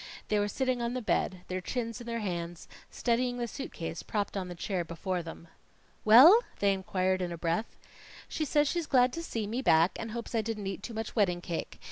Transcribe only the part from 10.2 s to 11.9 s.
I didn't eat too much wedding cake.